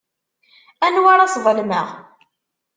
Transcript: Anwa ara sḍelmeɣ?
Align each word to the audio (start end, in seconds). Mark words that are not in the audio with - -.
Anwa 0.85 1.09
ara 1.13 1.31
sḍelmeɣ? 1.33 1.87